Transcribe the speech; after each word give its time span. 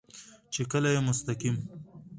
چې 0.53 0.61
کله 0.71 0.89
يې 0.95 0.99
مستقيم 1.09 1.55